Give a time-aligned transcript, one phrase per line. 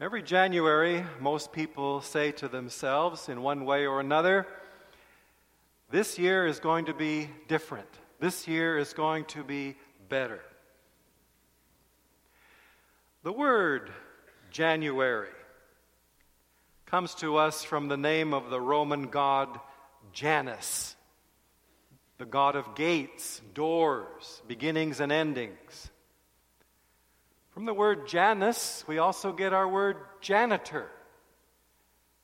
[0.00, 4.46] Every January, most people say to themselves, in one way or another,
[5.90, 7.88] this year is going to be different.
[8.20, 9.74] This year is going to be
[10.08, 10.38] better.
[13.24, 13.90] The word
[14.52, 15.34] January
[16.86, 19.48] comes to us from the name of the Roman god
[20.12, 20.94] Janus,
[22.18, 25.90] the god of gates, doors, beginnings, and endings.
[27.58, 30.88] From the word Janus, we also get our word janitor,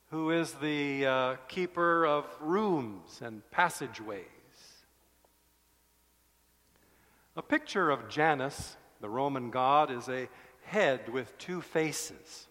[0.09, 4.23] who is the uh, keeper of rooms and passageways.
[7.35, 10.29] A picture of Janus, the Roman god, is a
[10.63, 12.47] head with two faces.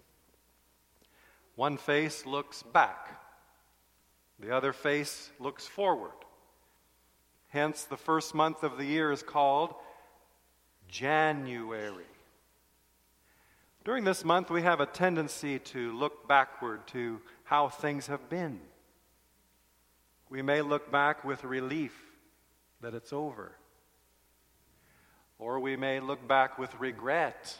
[1.54, 3.18] One face looks back,
[4.38, 6.12] the other face looks forward.
[7.48, 9.74] Hence, the first month of the year is called
[10.86, 12.04] January.
[13.84, 18.60] During this month, we have a tendency to look backward to how things have been.
[20.30, 21.94] We may look back with relief
[22.80, 23.52] that it's over.
[25.38, 27.58] Or we may look back with regret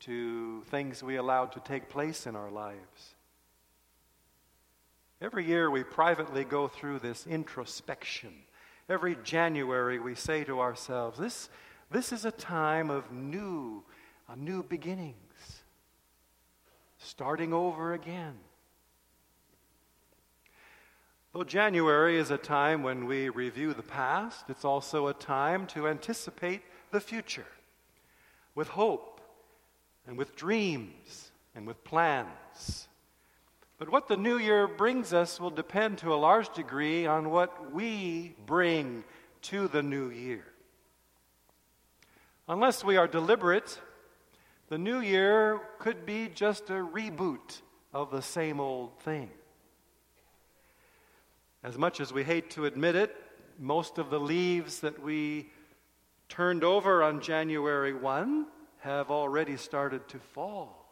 [0.00, 3.14] to things we allowed to take place in our lives.
[5.22, 8.32] Every year we privately go through this introspection.
[8.90, 11.48] Every January we say to ourselves, this,
[11.90, 13.84] this is a time of new,
[14.28, 15.29] a new beginnings
[17.00, 18.34] starting over again.
[21.32, 25.88] Though January is a time when we review the past, it's also a time to
[25.88, 27.46] anticipate the future
[28.54, 29.20] with hope
[30.06, 32.88] and with dreams and with plans.
[33.78, 37.72] But what the new year brings us will depend to a large degree on what
[37.72, 39.04] we bring
[39.42, 40.44] to the new year.
[42.48, 43.80] Unless we are deliberate
[44.70, 47.60] the new year could be just a reboot
[47.92, 49.28] of the same old thing.
[51.64, 53.14] As much as we hate to admit it,
[53.58, 55.50] most of the leaves that we
[56.28, 58.46] turned over on January 1
[58.78, 60.86] have already started to fall.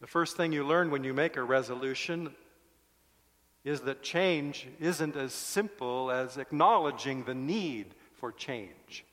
[0.00, 2.34] The first thing you learn when you make a resolution
[3.64, 9.04] is that change isn't as simple as acknowledging the need for change.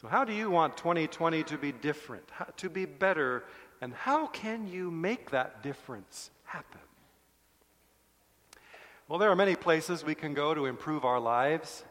[0.00, 2.22] So, how do you want 2020 to be different,
[2.58, 3.42] to be better,
[3.80, 6.80] and how can you make that difference happen?
[9.08, 11.84] Well, there are many places we can go to improve our lives.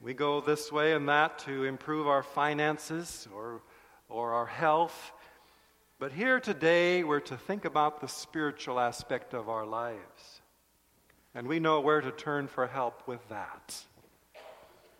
[0.00, 3.60] We go this way and that to improve our finances or,
[4.08, 5.12] or our health.
[5.98, 10.40] But here today, we're to think about the spiritual aspect of our lives.
[11.34, 13.84] And we know where to turn for help with that.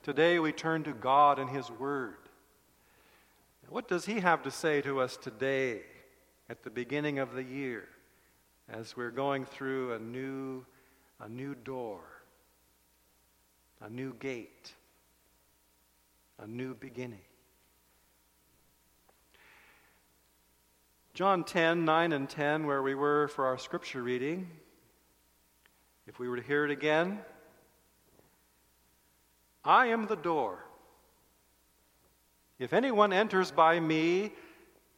[0.02, 2.16] Today we turn to God and His Word.
[3.68, 5.82] What does He have to say to us today
[6.48, 7.88] at the beginning of the year
[8.68, 10.64] as we're going through a new,
[11.20, 12.00] a new door,
[13.80, 14.72] a new gate,
[16.40, 17.22] a new beginning?
[21.14, 24.48] John 10, 9 and 10, where we were for our scripture reading.
[26.08, 27.20] If we were to hear it again,
[29.65, 30.59] I am the door.
[32.59, 34.33] If anyone enters by me,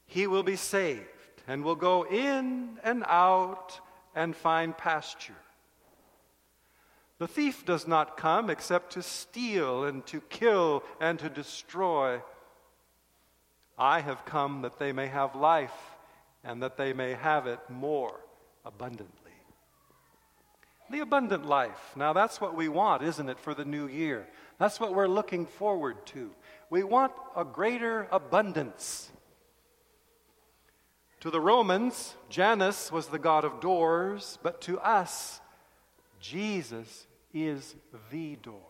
[0.06, 1.08] he will be saved
[1.46, 3.80] and will go in and out
[4.14, 5.34] and find pasture.
[7.18, 12.20] The thief does not come except to steal and to kill and to destroy.
[13.78, 15.96] I have come that they may have life
[16.42, 18.20] and that they may have it more
[18.64, 19.23] abundantly.
[20.90, 21.92] The abundant life.
[21.96, 24.26] Now, that's what we want, isn't it, for the new year?
[24.58, 26.30] That's what we're looking forward to.
[26.70, 29.10] We want a greater abundance.
[31.20, 35.40] To the Romans, Janus was the god of doors, but to us,
[36.20, 37.74] Jesus is
[38.12, 38.60] the door.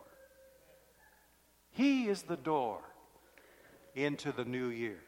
[1.73, 2.81] He is the door
[3.97, 5.01] into the new year.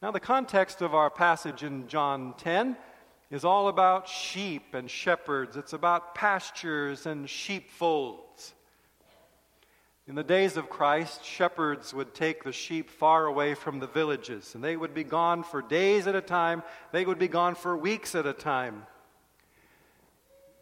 [0.00, 2.76] Now, the context of our passage in John 10
[3.32, 8.52] is all about sheep and shepherds, it's about pastures and sheepfolds.
[10.06, 14.54] In the days of Christ, shepherds would take the sheep far away from the villages,
[14.54, 16.62] and they would be gone for days at a time,
[16.92, 18.82] they would be gone for weeks at a time.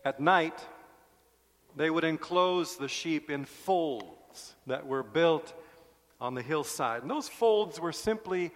[0.05, 0.65] At night,
[1.75, 5.53] they would enclose the sheep in folds that were built
[6.21, 7.03] on the hillside.
[7.03, 8.53] And those folds were simply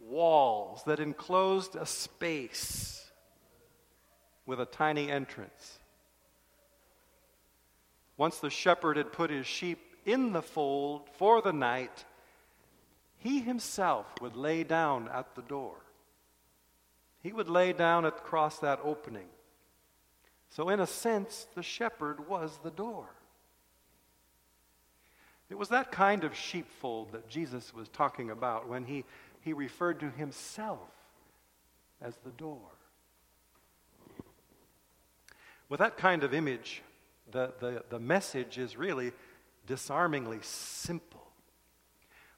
[0.00, 2.97] walls that enclosed a space
[4.48, 5.78] with a tiny entrance.
[8.16, 12.06] Once the shepherd had put his sheep in the fold for the night,
[13.18, 15.76] he himself would lay down at the door.
[17.22, 19.28] He would lay down across that opening.
[20.48, 23.10] So, in a sense, the shepherd was the door.
[25.50, 29.04] It was that kind of sheepfold that Jesus was talking about when he,
[29.42, 30.88] he referred to himself
[32.00, 32.77] as the door.
[35.68, 36.82] With that kind of image,
[37.30, 39.12] the, the, the message is really
[39.66, 41.26] disarmingly simple.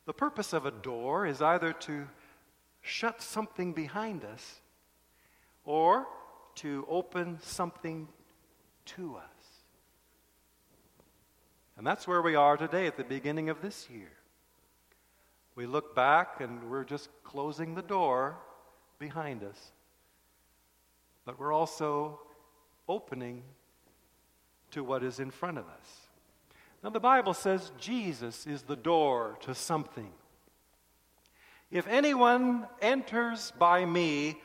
[0.06, 2.08] The purpose of a door is either to
[2.80, 4.60] shut something behind us
[5.64, 6.06] or
[6.56, 8.08] to open something
[8.86, 9.24] to us.
[11.76, 14.12] And that's where we are today at the beginning of this year.
[15.54, 18.36] We look back and we're just closing the door
[18.98, 19.72] behind us.
[21.24, 22.20] But we're also
[22.88, 23.42] opening
[24.72, 26.08] to what is in front of us.
[26.82, 30.10] Now, the Bible says Jesus is the door to something.
[31.70, 34.40] If anyone enters by me,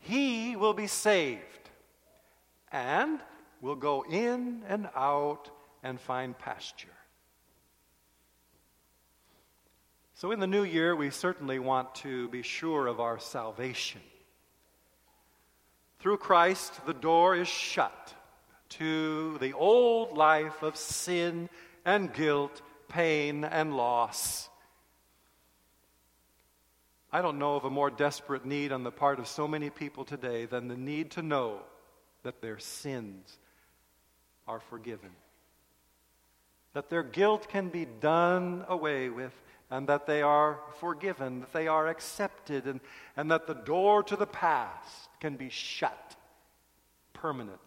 [0.00, 1.70] he will be saved
[2.70, 3.20] and
[3.60, 5.50] will go in and out
[5.82, 6.88] and find pasture.
[10.14, 14.00] So, in the new year, we certainly want to be sure of our salvation.
[15.98, 18.14] Through Christ, the door is shut
[18.70, 21.48] to the old life of sin
[21.84, 24.48] and guilt, pain and loss.
[27.10, 30.04] I don't know of a more desperate need on the part of so many people
[30.04, 31.60] today than the need to know
[32.22, 33.38] that their sins
[34.46, 35.10] are forgiven,
[36.74, 39.32] that their guilt can be done away with,
[39.70, 42.80] and that they are forgiven, that they are accepted, and,
[43.16, 46.16] and that the door to the past can be shut
[47.12, 47.64] permanently.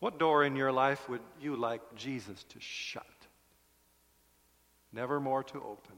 [0.00, 3.04] What door in your life would you like Jesus to shut?
[4.92, 5.96] Never more to open.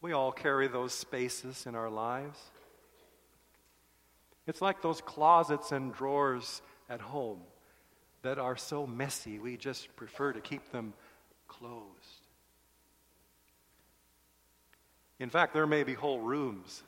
[0.00, 2.38] We all carry those spaces in our lives.
[4.46, 7.40] It's like those closets and drawers at home
[8.22, 10.94] that are so messy, we just prefer to keep them
[11.46, 12.17] closed.
[15.18, 16.82] In fact, there may be whole rooms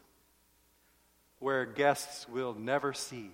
[1.41, 3.31] where guests will never see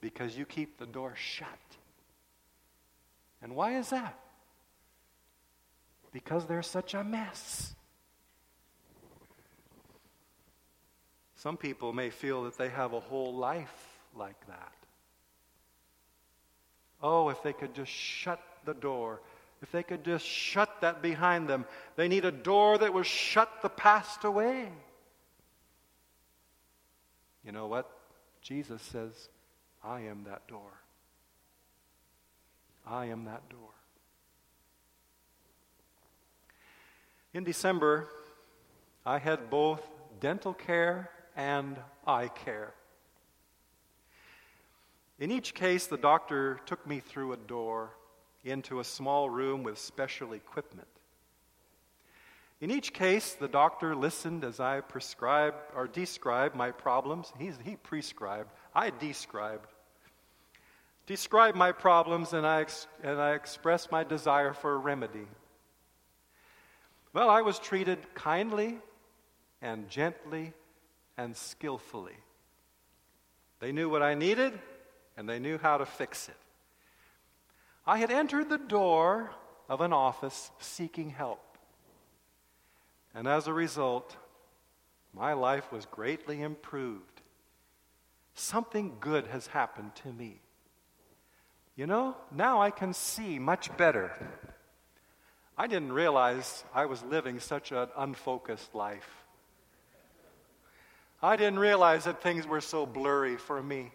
[0.00, 1.48] because you keep the door shut.
[3.42, 4.18] And why is that?
[6.12, 7.74] Because they're such a mess.
[11.36, 14.72] Some people may feel that they have a whole life like that.
[17.02, 19.20] Oh, if they could just shut the door.
[19.62, 21.64] If they could just shut that behind them.
[21.96, 24.68] They need a door that will shut the past away.
[27.44, 27.90] You know what?
[28.42, 29.28] Jesus says,
[29.82, 30.82] I am that door.
[32.86, 33.60] I am that door.
[37.32, 38.08] In December,
[39.04, 39.82] I had both
[40.20, 41.76] dental care and
[42.06, 42.72] eye care.
[45.18, 47.90] In each case, the doctor took me through a door
[48.46, 50.88] into a small room with special equipment.
[52.60, 57.32] In each case, the doctor listened as I prescribed or described my problems.
[57.38, 59.66] He's, he prescribed, I described
[61.06, 65.26] describe my problems and I, ex- and I express my desire for a remedy.
[67.12, 68.78] Well, I was treated kindly
[69.62, 70.52] and gently
[71.16, 72.16] and skillfully.
[73.60, 74.52] They knew what I needed
[75.16, 76.36] and they knew how to fix it.
[77.86, 79.30] I had entered the door
[79.68, 81.40] of an office seeking help.
[83.14, 84.16] And as a result,
[85.14, 87.22] my life was greatly improved.
[88.34, 90.40] Something good has happened to me.
[91.76, 94.12] You know, now I can see much better.
[95.56, 99.24] I didn't realize I was living such an unfocused life.
[101.22, 103.92] I didn't realize that things were so blurry for me.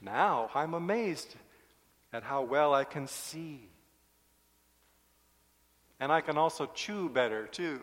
[0.00, 1.34] Now I'm amazed
[2.12, 3.68] at how well I can see.
[5.98, 7.80] And I can also chew better, too,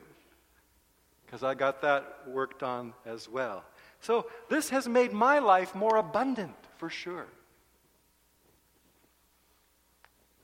[1.26, 3.64] because I got that worked on as well.
[4.02, 7.28] So this has made my life more abundant, for sure.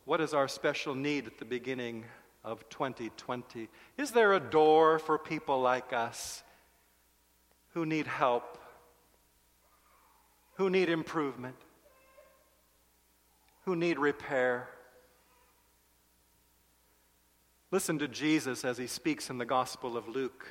[0.05, 2.05] What is our special need at the beginning
[2.43, 3.67] of 2020?
[3.97, 6.43] Is there a door for people like us
[7.73, 8.57] who need help,
[10.53, 11.55] who need improvement,
[13.65, 14.69] who need repair?
[17.71, 20.47] Listen to Jesus as he speaks in the Gospel of Luke.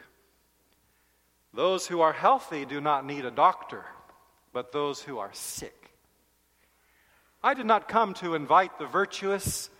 [1.54, 3.84] Those who are healthy do not need a doctor,
[4.52, 5.92] but those who are sick.
[7.42, 9.70] I did not come to invite the virtuous,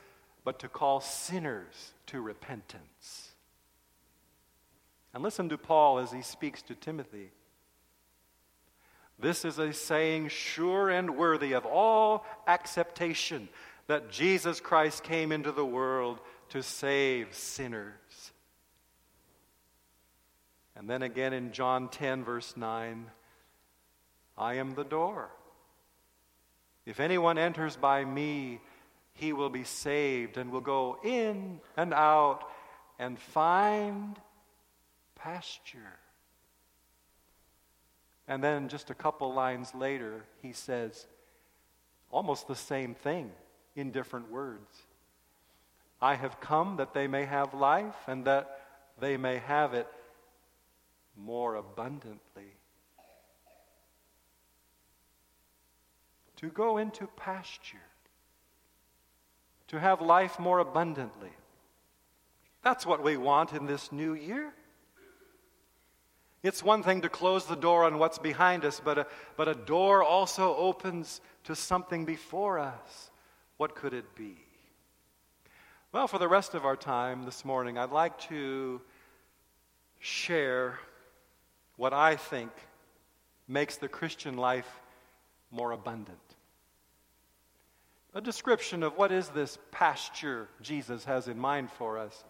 [0.44, 3.32] but to call sinners to repentance.
[5.12, 7.30] And listen to Paul as he speaks to Timothy.
[9.18, 13.48] This is a saying sure and worthy of all acceptation
[13.86, 16.18] that Jesus Christ came into the world
[16.50, 18.32] to save sinners.
[20.76, 23.06] And then again in John 10, verse 9,
[24.36, 25.30] I am the door.
[26.84, 28.60] If anyone enters by me,
[29.14, 32.40] he will be saved and will go in and out
[32.98, 34.16] and find
[35.14, 35.98] pasture.
[38.26, 41.06] And then just a couple lines later, he says
[42.10, 43.30] almost the same thing
[43.76, 44.70] in different words.
[46.00, 48.60] I have come that they may have life and that
[48.98, 49.88] they may have it
[51.16, 52.56] more abundantly.
[56.36, 57.78] To go into pasture,
[59.68, 61.32] to have life more abundantly.
[62.62, 64.52] That's what we want in this new year.
[66.44, 69.06] It's one thing to close the door on what's behind us, but a,
[69.38, 73.10] but a door also opens to something before us.
[73.56, 74.36] What could it be?
[75.90, 78.82] Well, for the rest of our time this morning, I'd like to
[80.00, 80.78] share
[81.76, 82.50] what I think
[83.48, 84.68] makes the Christian life
[85.50, 86.18] more abundant.
[88.12, 92.22] A description of what is this pasture Jesus has in mind for us.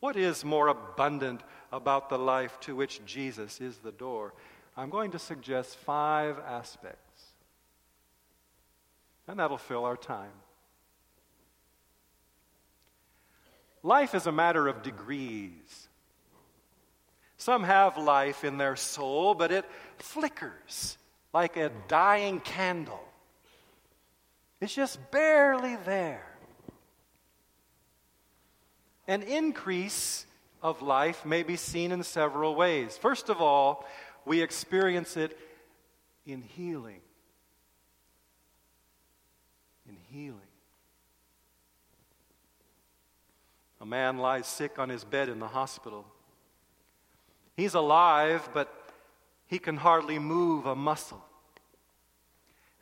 [0.00, 4.34] What is more abundant about the life to which Jesus is the door?
[4.76, 7.22] I'm going to suggest five aspects.
[9.26, 10.32] And that'll fill our time.
[13.82, 15.88] Life is a matter of degrees.
[17.36, 19.66] Some have life in their soul, but it
[19.98, 20.96] flickers
[21.32, 23.04] like a dying candle.
[24.60, 26.33] It's just barely there.
[29.06, 30.26] An increase
[30.62, 32.96] of life may be seen in several ways.
[32.96, 33.84] First of all,
[34.24, 35.38] we experience it
[36.26, 37.00] in healing.
[39.86, 40.40] In healing.
[43.80, 46.06] A man lies sick on his bed in the hospital.
[47.54, 48.72] He's alive, but
[49.46, 51.22] he can hardly move a muscle.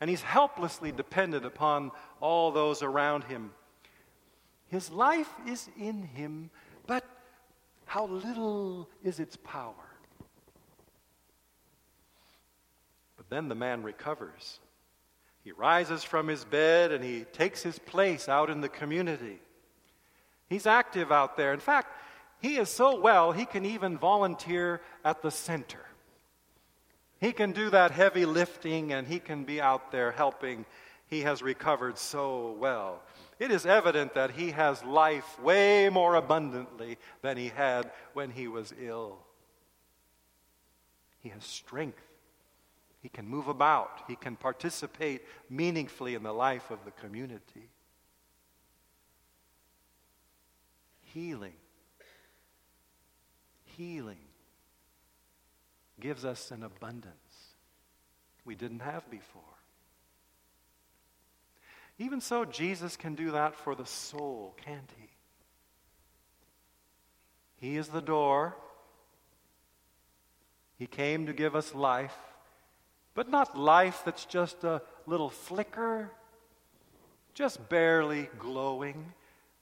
[0.00, 3.50] And he's helplessly dependent upon all those around him
[4.72, 6.48] his life is in him,
[6.86, 7.04] but
[7.84, 9.74] how little is its power.
[13.18, 14.60] But then the man recovers.
[15.44, 19.40] He rises from his bed and he takes his place out in the community.
[20.48, 21.52] He's active out there.
[21.52, 21.94] In fact,
[22.40, 25.84] he is so well, he can even volunteer at the center.
[27.20, 30.64] He can do that heavy lifting and he can be out there helping.
[31.08, 33.02] He has recovered so well
[33.42, 38.46] it is evident that he has life way more abundantly than he had when he
[38.46, 39.18] was ill.
[41.18, 42.04] He has strength.
[43.00, 44.02] He can move about.
[44.06, 47.68] He can participate meaningfully in the life of the community.
[51.12, 51.56] Healing.
[53.76, 54.22] Healing
[55.98, 57.16] gives us an abundance
[58.44, 59.42] we didn't have before.
[62.02, 65.08] Even so, Jesus can do that for the soul, can't he?
[67.68, 68.56] He is the door.
[70.80, 72.16] He came to give us life,
[73.14, 76.10] but not life that's just a little flicker,
[77.34, 79.12] just barely glowing.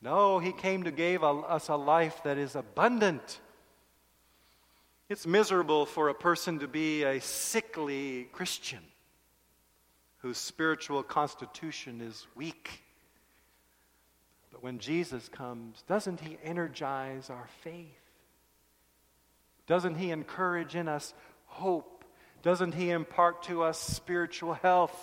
[0.00, 3.38] No, He came to give us a life that is abundant.
[5.10, 8.80] It's miserable for a person to be a sickly Christian
[10.20, 12.82] whose spiritual constitution is weak.
[14.52, 17.86] But when Jesus comes, doesn't he energize our faith?
[19.66, 21.14] Doesn't he encourage in us
[21.46, 22.04] hope?
[22.42, 24.96] Doesn't he impart to us spiritual health?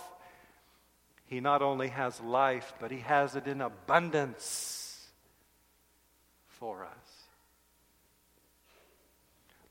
[1.26, 5.08] He not only has life, but he has it in abundance
[6.48, 6.92] for us.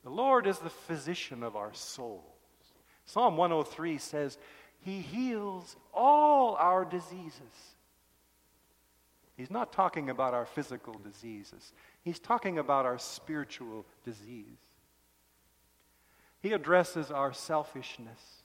[0.03, 2.23] The Lord is the physician of our souls.
[3.05, 4.37] Psalm 103 says,
[4.81, 7.75] he heals all our diseases.
[9.35, 14.45] He's not talking about our physical diseases, he's talking about our spiritual disease.
[16.39, 18.43] He addresses our selfishness.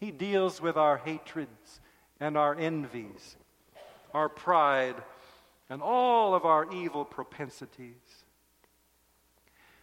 [0.00, 1.80] He deals with our hatreds
[2.18, 3.36] and our envies,
[4.12, 4.96] our pride,
[5.70, 8.24] and all of our evil propensities.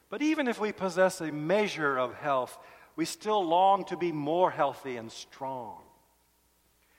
[0.09, 2.57] But even if we possess a measure of health,
[2.99, 5.77] we still long to be more healthy and strong.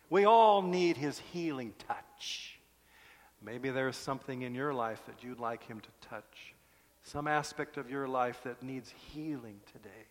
[0.08, 2.58] We all need His healing touch.
[3.44, 6.54] Maybe there's something in your life that you'd like Him to touch,
[7.02, 10.06] some aspect of your life that needs healing today,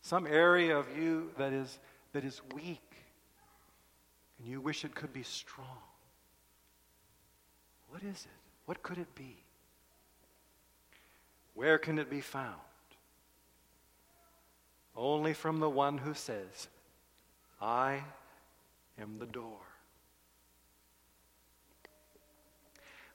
[0.00, 1.80] some area of you that is,
[2.12, 2.92] that is weak,
[4.38, 5.82] and you wish it could be strong.
[7.88, 8.40] What is it?
[8.66, 9.38] What could it be?
[11.54, 12.60] Where can it be found?
[14.94, 16.68] Only from the one who says,
[17.60, 18.02] I
[19.00, 19.58] am the door.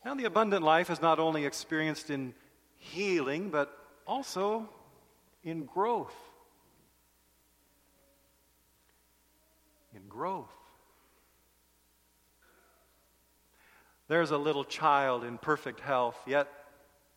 [0.04, 2.34] Now, the abundant life is not only experienced in
[2.78, 4.70] healing, but also
[5.44, 6.16] in growth.
[9.94, 10.50] In growth.
[14.08, 16.48] There's a little child in perfect health, yet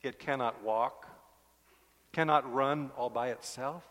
[0.02, 1.06] it cannot walk,
[2.12, 3.84] cannot run all by itself.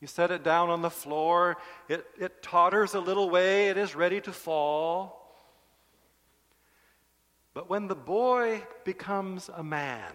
[0.00, 1.56] You set it down on the floor,
[1.88, 5.18] it, it totters a little way, it is ready to fall.
[7.52, 10.12] But when the boy becomes a man,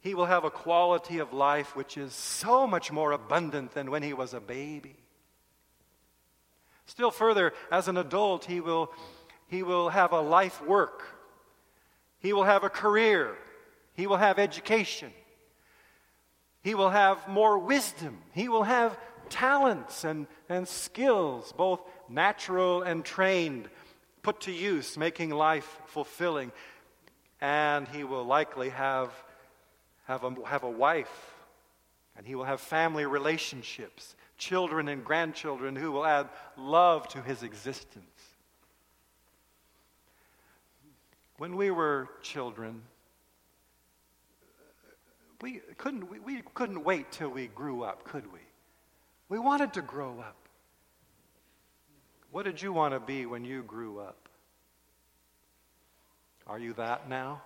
[0.00, 4.02] he will have a quality of life which is so much more abundant than when
[4.02, 4.96] he was a baby.
[6.84, 8.92] Still further, as an adult, he will,
[9.46, 11.02] he will have a life work.
[12.18, 13.34] He will have a career.
[13.94, 15.10] He will have education.
[16.64, 18.18] He will have more wisdom.
[18.32, 23.68] He will have talents and, and skills, both natural and trained,
[24.22, 26.52] put to use, making life fulfilling.
[27.38, 29.12] And he will likely have,
[30.06, 31.34] have, a, have a wife,
[32.16, 37.42] and he will have family relationships, children and grandchildren who will add love to his
[37.42, 38.06] existence.
[41.36, 42.84] When we were children,
[45.44, 48.38] we couldn't, we, we couldn't wait till we grew up, could we?
[49.28, 50.48] We wanted to grow up.
[52.30, 54.30] What did you want to be when you grew up?
[56.46, 57.42] Are you that now?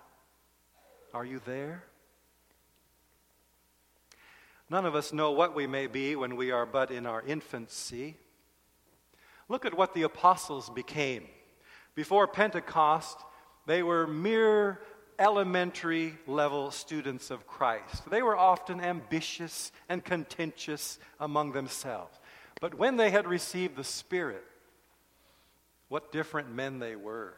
[1.12, 1.82] Are you there?
[4.70, 8.14] None of us know what we may be when we are but in our infancy.
[9.48, 11.24] Look at what the apostles became.
[11.96, 13.18] Before Pentecost,
[13.66, 14.82] they were mere
[15.18, 18.09] elementary level students of Christ.
[18.11, 22.18] They were often ambitious and contentious among themselves.
[22.61, 24.44] But when they had received the Spirit,
[25.88, 27.35] what different men they were,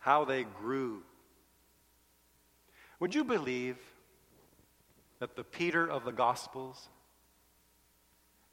[0.00, 1.02] how they grew.
[3.00, 3.76] Would you believe
[5.18, 6.88] that the Peter of the Gospels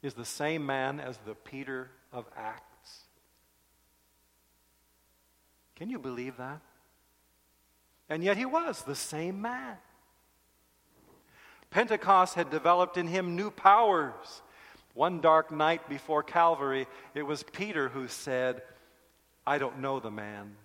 [0.02, 3.00] is the same man as the Peter of Acts?
[5.76, 6.60] Can you believe that?
[8.12, 9.78] And yet he was the same man.
[11.70, 14.42] Pentecost had developed in him new powers.
[14.92, 18.60] One dark night before Calvary, it was Peter who said,
[19.46, 20.56] I don't know the man.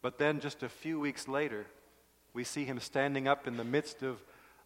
[0.00, 1.66] But then, just a few weeks later,
[2.32, 4.16] we see him standing up in the midst of,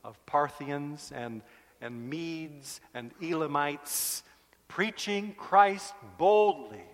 [0.05, 1.43] of Parthians and,
[1.81, 4.23] and Medes and Elamites,
[4.69, 6.85] preaching Christ boldly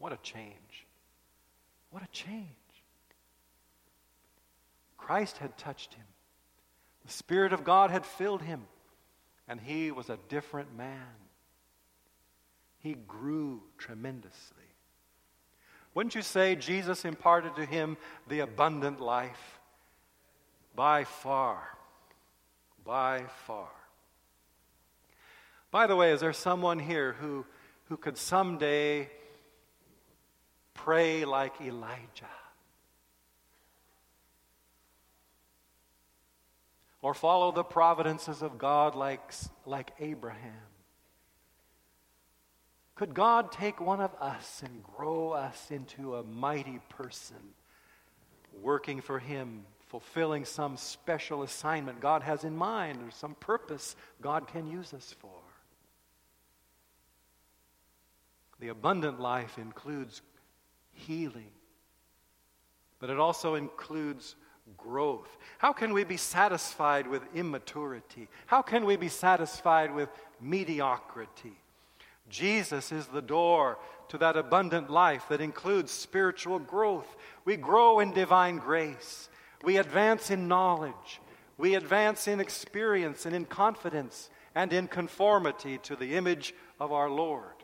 [0.00, 0.86] what a change.
[1.90, 2.46] What a change.
[4.96, 6.06] Christ had touched him,
[7.04, 8.62] the Spirit of God had filled him,
[9.46, 11.14] and he was a different man.
[12.80, 14.56] He grew tremendously.
[15.94, 17.96] Wouldn't you say Jesus imparted to him
[18.28, 19.58] the abundant life?
[20.74, 21.62] By far.
[22.84, 23.68] By far.
[25.70, 27.44] By the way, is there someone here who,
[27.88, 29.10] who could someday
[30.84, 32.36] Pray like Elijah.
[37.02, 39.20] Or follow the providences of God like,
[39.66, 40.70] like Abraham.
[42.94, 47.36] Could God take one of us and grow us into a mighty person,
[48.62, 54.48] working for Him, fulfilling some special assignment God has in mind or some purpose God
[54.48, 55.30] can use us for?
[58.60, 60.20] The abundant life includes
[60.92, 61.50] healing,
[62.98, 64.36] but it also includes
[64.76, 65.36] growth.
[65.58, 68.28] How can we be satisfied with immaturity?
[68.46, 70.08] How can we be satisfied with
[70.40, 71.58] mediocrity?
[72.28, 77.16] Jesus is the door to that abundant life that includes spiritual growth.
[77.44, 79.28] We grow in divine grace.
[79.62, 81.20] We advance in knowledge.
[81.58, 87.10] We advance in experience and in confidence and in conformity to the image of our
[87.10, 87.59] Lord.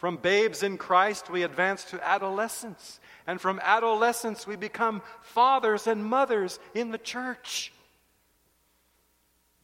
[0.00, 3.00] From babes in Christ, we advance to adolescence.
[3.26, 7.70] And from adolescence, we become fathers and mothers in the church.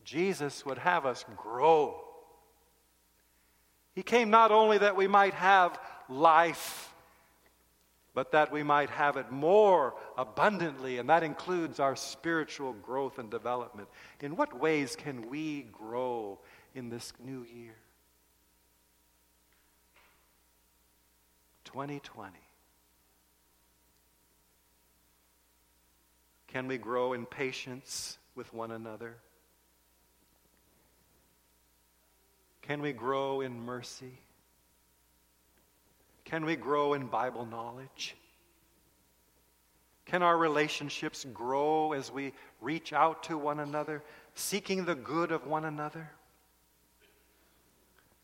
[0.04, 2.04] Jesus would have us grow
[3.94, 6.92] He came not only that we might have life,
[8.12, 13.30] but that we might have it more abundantly, and that includes our spiritual growth and
[13.30, 13.88] development.
[14.20, 16.38] In what ways can we grow
[16.74, 17.76] in this new year?
[21.76, 22.32] 2020.
[26.46, 29.16] Can we grow in patience with one another?
[32.62, 34.18] Can we grow in mercy?
[36.24, 38.16] Can we grow in Bible knowledge?
[40.06, 44.02] Can our relationships grow as we reach out to one another,
[44.34, 46.10] seeking the good of one another?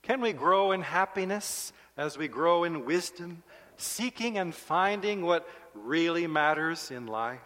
[0.01, 3.43] Can we grow in happiness as we grow in wisdom,
[3.77, 7.41] seeking and finding what really matters in life?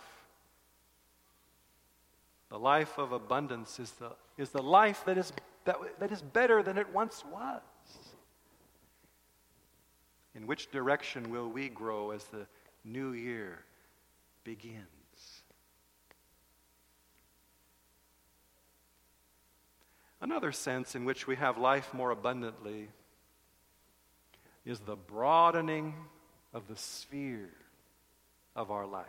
[2.48, 5.32] The life of abundance is the, is the life that is,
[5.64, 7.61] that, that is better than it once was.
[10.35, 12.46] In which direction will we grow as the
[12.85, 13.64] new year
[14.44, 14.85] begins?
[20.20, 22.88] Another sense in which we have life more abundantly
[24.66, 25.94] is the broadening
[26.52, 27.50] of the sphere
[28.57, 29.07] of our life.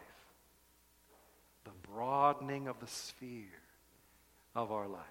[1.65, 3.45] The broadening of the sphere
[4.55, 5.01] of our life.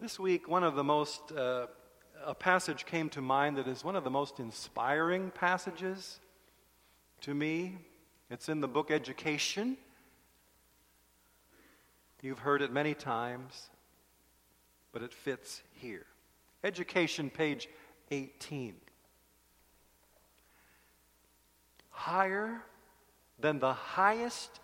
[0.00, 1.66] This week, one of the most uh,
[2.24, 6.20] a passage came to mind that is one of the most inspiring passages
[7.22, 7.76] to me.
[8.30, 9.76] It's in the book Education.
[12.22, 13.68] You've heard it many times,
[14.92, 16.06] but it fits here.
[16.64, 17.68] Education, page
[18.10, 18.74] 18.
[21.90, 22.62] Higher
[23.38, 24.60] than the highest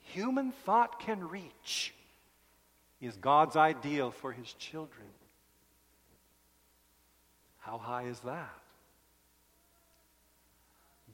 [0.00, 1.94] human thought can reach
[3.00, 5.06] is God's ideal for his children.
[7.60, 8.58] How high is that?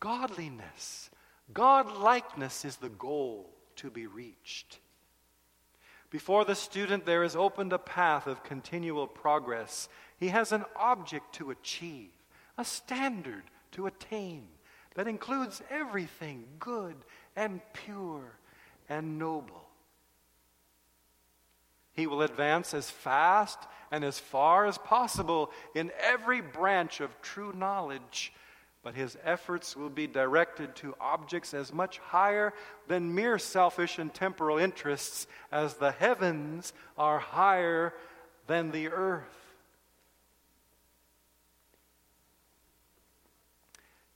[0.01, 1.11] Godliness,
[1.53, 4.79] God-likeness is the goal to be reached.
[6.13, 9.89] Before the student, there is opened a path of continual progress.
[10.21, 12.11] He has an object to achieve,
[12.59, 14.47] a standard to attain
[14.95, 16.97] that includes everything good
[17.35, 18.37] and pure
[18.91, 19.71] and noble.
[21.95, 23.59] He will advance as fast
[23.91, 28.35] and as far as possible in every branch of true knowledge,
[28.83, 32.53] but his efforts will be directed to objects as much higher
[32.89, 37.95] than mere selfish and temporal interests as the heavens are higher
[38.49, 39.23] than the earth.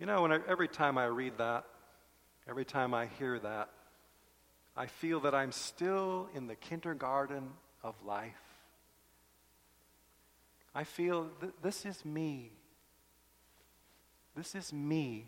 [0.01, 1.65] You know, when I, every time I read that,
[2.49, 3.71] every time I hear that,
[4.77, 7.51] I feel that I'm still in the kindergarten
[7.83, 8.35] of life.
[10.75, 12.51] I feel that this is me.
[14.37, 15.27] This is me.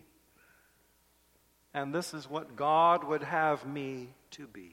[1.72, 4.72] And this is what God would have me to be.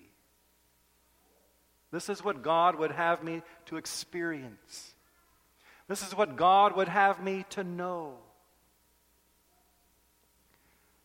[1.91, 4.93] This is what God would have me to experience.
[5.87, 8.15] This is what God would have me to know.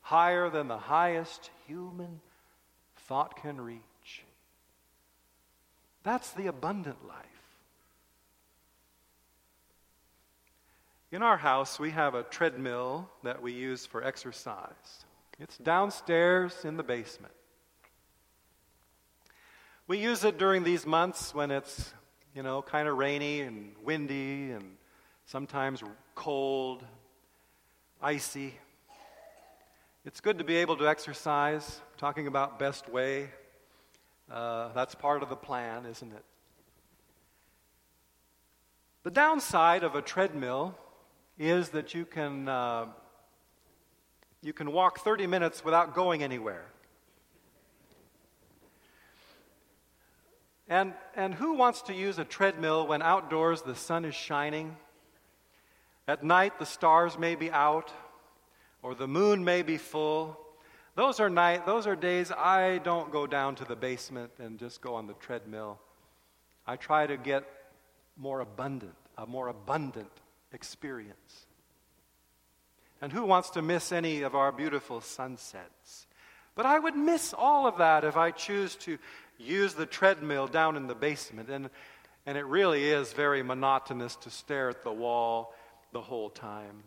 [0.00, 2.20] Higher than the highest human
[2.96, 4.24] thought can reach.
[6.02, 7.29] That's the abundant life.
[11.12, 15.04] In our house, we have a treadmill that we use for exercise.
[15.40, 17.34] It's downstairs in the basement.
[19.88, 21.92] We use it during these months when it's,
[22.32, 24.76] you know, kind of rainy and windy and
[25.26, 25.82] sometimes
[26.14, 26.84] cold,
[28.00, 28.54] icy.
[30.04, 33.30] It's good to be able to exercise, talking about best way.
[34.30, 36.24] Uh, that's part of the plan, isn't it?
[39.02, 40.76] The downside of a treadmill
[41.40, 42.84] is that you can, uh,
[44.42, 46.66] you can walk 30 minutes without going anywhere.
[50.68, 54.76] And, and who wants to use a treadmill when outdoors the sun is shining?
[56.06, 57.90] At night the stars may be out,
[58.82, 60.38] or the moon may be full,
[60.94, 64.82] those are night, those are days I don't go down to the basement and just
[64.82, 65.78] go on the treadmill.
[66.66, 67.44] I try to get
[68.18, 70.10] more abundant, a more abundant
[70.52, 71.46] experience.
[73.00, 76.06] And who wants to miss any of our beautiful sunsets?
[76.54, 78.98] But I would miss all of that if I choose to
[79.38, 81.48] use the treadmill down in the basement.
[81.48, 81.70] And,
[82.26, 85.54] and it really is very monotonous to stare at the wall
[85.92, 86.82] the whole time.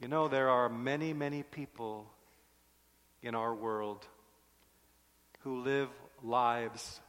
[0.00, 2.10] You know, there are many, many people
[3.22, 4.06] in our world
[5.40, 5.88] who live
[6.22, 7.00] lives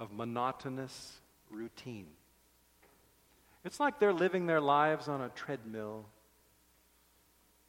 [0.00, 2.06] of monotonous routine.
[3.64, 6.06] It's like they're living their lives on a treadmill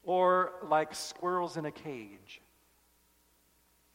[0.03, 2.41] or like squirrels in a cage.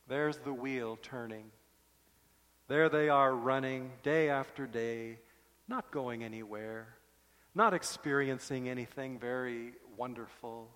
[0.08, 1.46] There's the wheel turning.
[2.68, 5.18] There they are running day after day,
[5.68, 6.88] not going anywhere,
[7.54, 10.68] not experiencing anything very wonderful,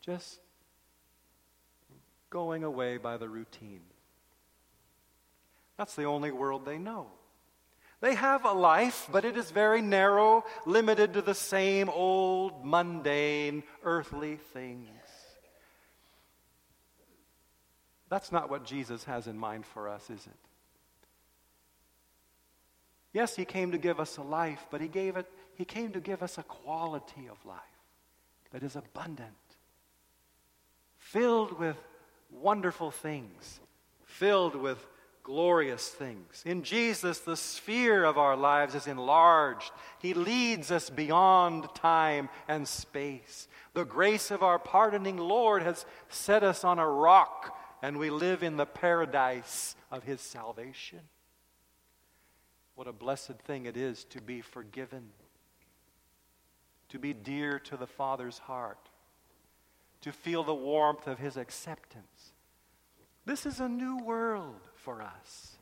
[0.00, 0.38] just
[2.30, 3.80] going away by the routine.
[5.76, 7.06] That's the only world they know.
[8.00, 13.62] They have a life, but it is very narrow, limited to the same old, mundane,
[13.82, 14.88] earthly things.
[18.10, 20.32] That's not what Jesus has in mind for us, is it?
[23.12, 26.00] Yes, he came to give us a life, but he gave it he came to
[26.00, 27.60] give us a quality of life
[28.50, 29.30] that is abundant,
[30.98, 31.76] filled with
[32.30, 33.60] wonderful things,
[34.04, 34.84] filled with
[35.24, 36.42] glorious things.
[36.46, 39.72] In Jesus, the sphere of our lives is enlarged.
[39.98, 43.48] He leads us beyond time and space.
[43.72, 48.42] The grace of our pardoning Lord has set us on a rock, and we live
[48.42, 51.00] in the paradise of His salvation.
[52.74, 55.04] What a blessed thing it is to be forgiven,
[56.90, 58.90] to be dear to the Father's heart,
[60.02, 62.34] to feel the warmth of His acceptance.
[63.24, 65.56] This is a new world for us.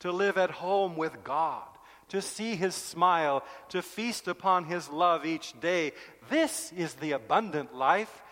[0.00, 1.66] To live at home with God,
[2.08, 5.92] to see His smile, to feast upon His love each day.
[6.30, 8.22] This is the abundant life,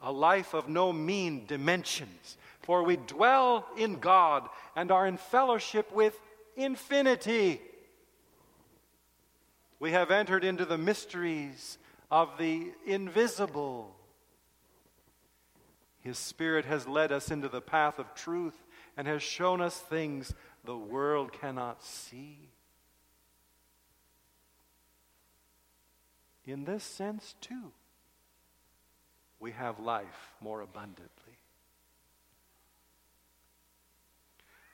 [0.00, 2.38] a life of no mean dimensions.
[2.62, 6.18] For we dwell in God and are in fellowship with
[6.56, 7.60] infinity.
[9.78, 11.78] We have entered into the mysteries
[12.10, 13.94] of the invisible.
[16.00, 18.54] His Spirit has led us into the path of truth
[19.00, 22.50] and has shown us things the world cannot see.
[26.44, 27.72] In this sense, too,
[29.38, 31.38] we have life more abundantly.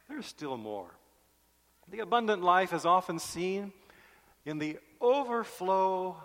[0.08, 0.90] There's still more.
[1.88, 3.72] The abundant life is often seen
[4.44, 6.16] in the overflow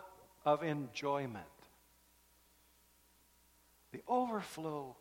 [0.43, 1.45] of enjoyment.
[3.91, 4.95] The overflow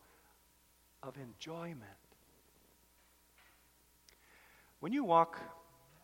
[1.02, 1.99] of enjoyment.
[4.80, 5.38] When you walk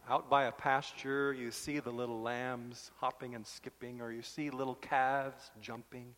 [0.08, 4.50] out by a pasture, you see the little lambs hopping and skipping, or you see
[4.50, 6.14] little calves jumping.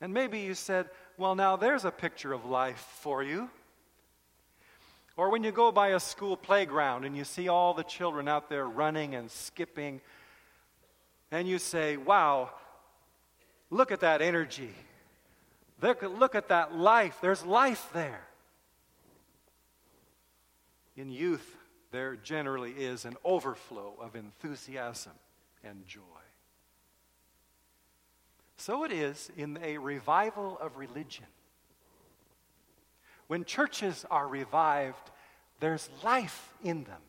[0.00, 3.50] And maybe you said, Well, now there's a picture of life for you.
[5.16, 8.48] Or when you go by a school playground and you see all the children out
[8.48, 10.00] there running and skipping,
[11.30, 12.50] and you say, Wow,
[13.70, 14.72] look at that energy.
[15.82, 17.18] Look, at that life.
[17.20, 18.22] There's life there.
[20.96, 21.55] In youth,
[21.90, 25.12] there generally is an overflow of enthusiasm
[25.64, 26.00] and joy.
[28.56, 31.26] So it is in a revival of religion.
[33.26, 35.10] When churches are revived,
[35.60, 37.00] there's life in them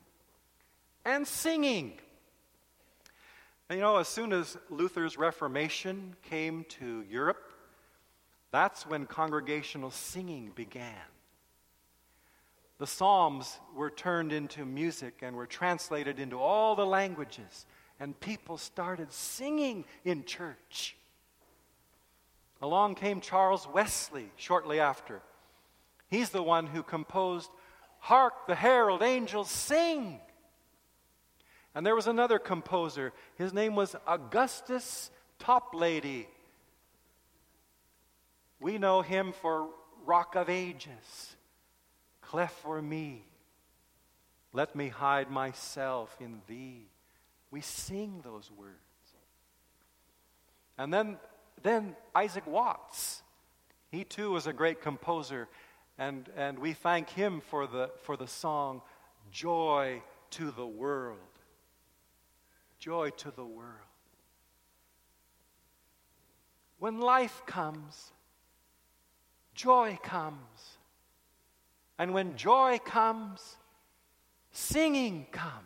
[1.05, 1.93] and singing.
[3.69, 7.51] And you know, as soon as Luther's Reformation came to Europe,
[8.51, 10.93] that's when congregational singing began.
[12.79, 17.65] The Psalms were turned into music and were translated into all the languages,
[17.99, 20.95] and people started singing in church.
[22.61, 25.21] Along came Charles Wesley shortly after.
[26.09, 27.49] He's the one who composed
[27.99, 30.19] Hark the Herald Angels Sing.
[31.73, 33.11] And there was another composer.
[33.37, 36.27] His name was Augustus Toplady.
[38.59, 39.69] We know him for
[40.05, 41.36] Rock of Ages
[42.27, 43.23] cleft for me.
[44.53, 46.87] Let me hide myself in thee.
[47.51, 48.75] We sing those words.
[50.77, 51.17] And then,
[51.63, 53.23] then Isaac Watts,
[53.89, 55.47] he too was a great composer,
[55.97, 58.81] and, and we thank him for the, for the song,
[59.31, 61.17] Joy to the World.
[62.77, 63.71] Joy to the world.
[66.77, 68.11] When life comes,
[69.55, 70.76] joy comes.
[71.99, 73.57] And when joy comes,
[74.51, 75.63] singing comes.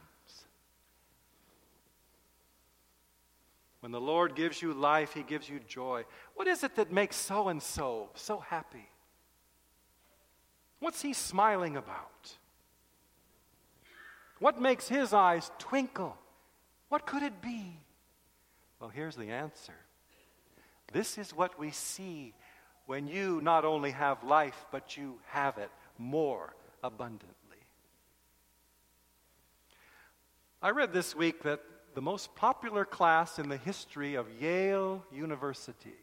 [3.82, 6.06] When the Lord gives you life, He gives you joy.
[6.36, 8.88] What is it that makes so and so so happy?
[10.80, 12.38] What's He smiling about?
[14.40, 16.16] What makes His eyes twinkle?
[16.90, 17.78] What could it be?
[18.80, 19.74] Well, here's the answer.
[20.94, 22.34] This is what we see
[22.86, 27.28] when you not only have life, but you have it more abundantly.
[30.62, 31.62] I read this week that
[31.94, 35.96] the most popular class in the history of Yale University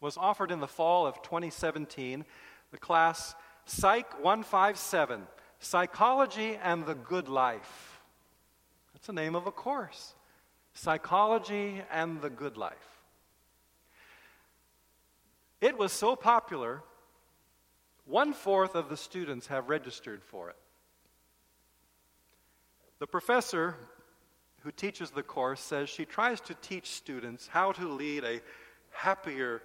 [0.00, 2.24] was offered in the fall of 2017,
[2.70, 3.34] the class
[3.66, 5.26] Psych 157
[5.58, 8.00] Psychology and the Good Life.
[8.94, 10.14] That's the name of a course
[10.72, 13.02] Psychology and the Good Life.
[15.60, 16.82] It was so popular,
[18.10, 20.56] one fourth of the students have registered for it.
[22.98, 23.76] The professor
[24.62, 28.40] who teaches the course says she tries to teach students how to lead a
[28.90, 29.62] happier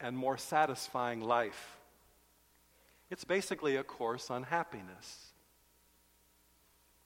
[0.00, 1.76] and more satisfying life.
[3.10, 5.32] It's basically a course on happiness.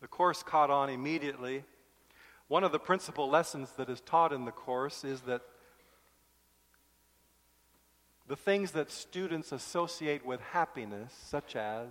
[0.01, 1.65] The course caught on immediately.
[2.49, 5.43] One of the principal lessons that is taught in the course is that
[8.33, 11.89] the things that students associate with happiness, such as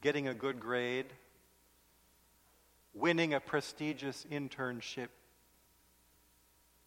[0.00, 1.04] getting a good grade,
[2.94, 5.08] winning a prestigious internship,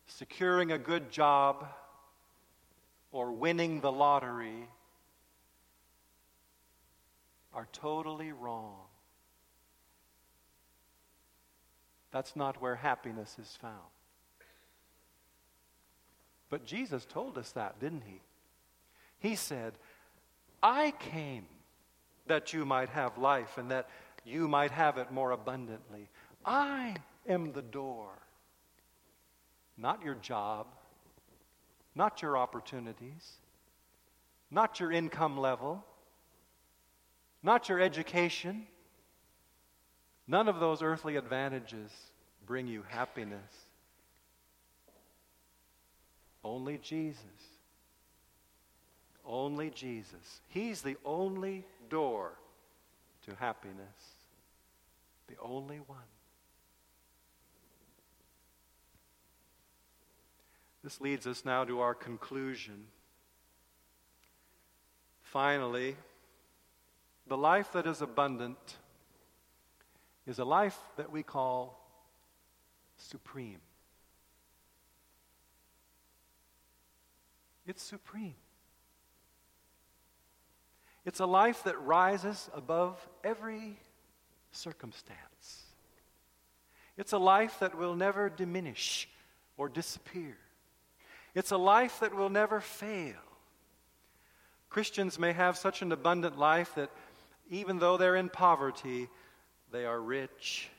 [0.07, 1.67] securing a good job,
[3.11, 4.67] or winning the lottery,
[7.53, 8.77] are totally wrong.
[12.09, 13.98] That's not where happiness is found.
[16.49, 18.21] But Jesus told us that, didn't he?
[19.19, 19.73] He said,
[20.63, 21.45] I came
[22.27, 23.89] that you might have life and that
[24.25, 26.09] you might have it more abundantly.
[26.45, 26.95] I
[27.27, 28.09] am the door.
[29.77, 30.67] Not your job,
[31.95, 33.37] not your opportunities,
[34.51, 35.83] not your income level,
[37.43, 38.67] not your education.
[40.27, 41.91] None of those earthly advantages
[42.45, 43.68] bring you happiness.
[46.43, 47.23] Only Jesus.
[49.25, 50.41] Only Jesus.
[50.47, 52.31] He's the only door
[53.25, 54.15] to happiness.
[55.27, 55.97] The only one.
[60.83, 62.85] This leads us now to our conclusion.
[65.21, 65.95] Finally,
[67.27, 68.77] the life that is abundant
[70.25, 71.79] is a life that we call
[72.97, 73.59] supreme.
[77.69, 78.33] It's supreme.
[81.05, 83.77] It's a life that rises above every
[84.51, 85.65] circumstance.
[86.97, 89.07] It's a life that will never diminish
[89.55, 90.35] or disappear.
[91.35, 93.21] It's a life that will never fail.
[94.71, 96.89] Christians may have such an abundant life that
[97.51, 99.09] even though they're in poverty,
[99.71, 100.71] they are rich.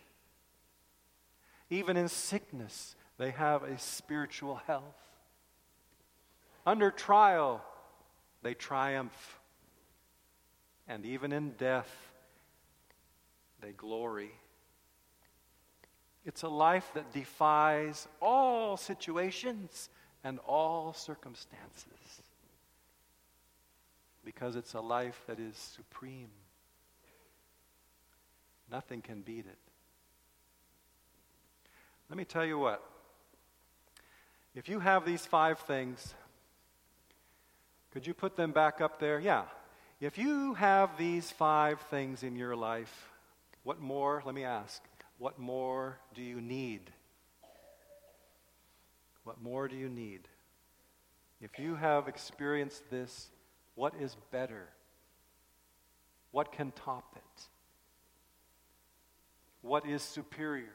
[1.71, 5.10] Even in sickness, they have a spiritual health.
[6.67, 7.63] Under trial,
[8.43, 9.39] they triumph.
[10.89, 11.91] And even in death,
[13.61, 14.31] they glory.
[16.27, 19.89] It's a life that defies all situations
[20.23, 22.23] and all circumstances
[24.25, 26.29] because it's a life that is supreme.
[28.71, 29.59] Nothing can beat it.
[32.09, 32.85] Let me tell you what.
[34.55, 36.15] If you have these five things,
[37.93, 39.19] could you put them back up there?
[39.19, 39.45] Yeah.
[40.01, 43.11] If you have these five things in your life,
[43.65, 44.83] what more, let me ask,
[45.19, 46.91] what more do you need?
[49.25, 50.27] What more do you need?
[51.43, 53.29] If you have experienced this,
[53.75, 54.69] what is better?
[56.33, 57.43] What can top it?
[59.63, 60.73] What is superior?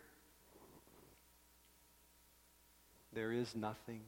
[3.14, 4.02] There is nothing.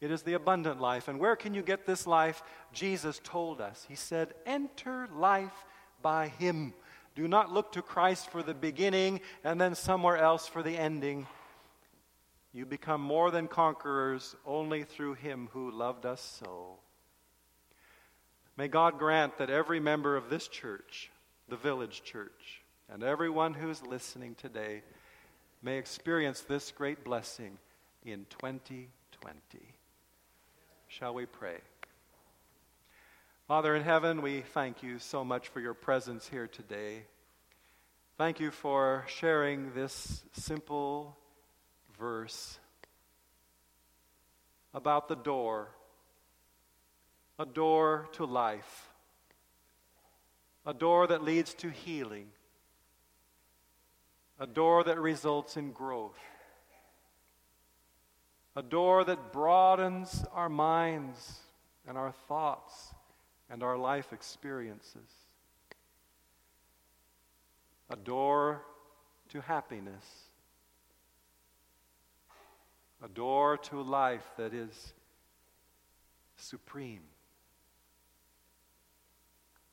[0.00, 1.08] It is the abundant life.
[1.08, 2.42] And where can you get this life?
[2.72, 3.84] Jesus told us.
[3.88, 5.64] He said, Enter life
[6.02, 6.72] by Him.
[7.16, 11.26] Do not look to Christ for the beginning and then somewhere else for the ending.
[12.52, 16.78] You become more than conquerors only through Him who loved us so.
[18.56, 21.10] May God grant that every member of this church,
[21.48, 24.82] the village church, and everyone who's listening today
[25.62, 27.58] may experience this great blessing
[28.04, 29.77] in 2020.
[30.90, 31.58] Shall we pray?
[33.46, 37.02] Father in heaven, we thank you so much for your presence here today.
[38.16, 41.14] Thank you for sharing this simple
[41.98, 42.58] verse
[44.72, 45.68] about the door,
[47.38, 48.88] a door to life,
[50.64, 52.28] a door that leads to healing,
[54.40, 56.18] a door that results in growth
[58.58, 61.38] a door that broadens our minds
[61.86, 62.92] and our thoughts
[63.48, 65.28] and our life experiences.
[67.90, 68.62] a door
[69.30, 70.04] to happiness,
[73.02, 74.92] a door to life that is
[76.36, 77.02] supreme.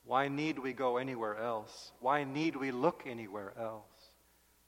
[0.05, 1.91] Why need we go anywhere else?
[1.99, 4.11] Why need we look anywhere else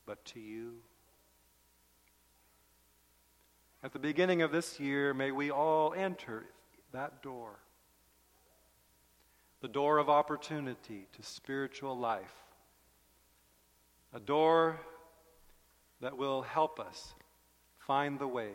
[0.06, 0.78] but to you?
[3.84, 6.46] At the beginning of this year, may we all enter
[6.92, 7.60] that door
[9.62, 12.36] the door of opportunity to spiritual life,
[14.14, 14.80] a door
[16.00, 17.16] that will help us
[17.80, 18.52] find the way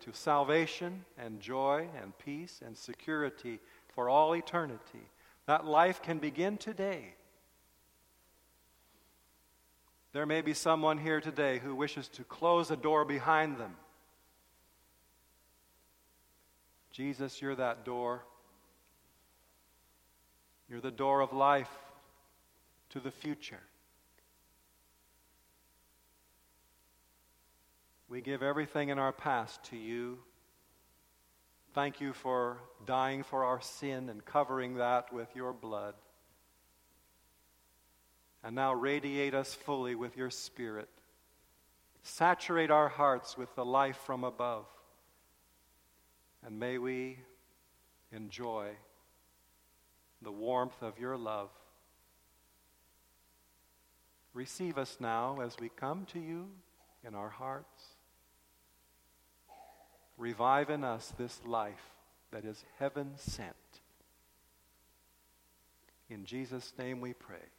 [0.00, 3.58] to salvation and joy and peace and security
[3.94, 5.08] for all eternity.
[5.46, 7.14] That life can begin today.
[10.12, 13.74] There may be someone here today who wishes to close a door behind them.
[16.90, 18.22] Jesus, you're that door.
[20.68, 21.70] You're the door of life
[22.90, 23.60] to the future.
[28.10, 30.18] We give everything in our past to you.
[31.72, 35.94] Thank you for dying for our sin and covering that with your blood.
[38.44, 40.88] And now radiate us fully with your Spirit.
[42.02, 44.66] Saturate our hearts with the life from above.
[46.44, 47.18] And may we
[48.10, 48.70] enjoy
[50.20, 51.50] the warmth of your love.
[54.34, 56.48] Receive us now as we come to you
[57.06, 57.84] in our hearts.
[60.16, 61.92] Revive in us this life
[62.30, 63.54] that is heaven sent.
[66.08, 67.51] In Jesus' name we pray.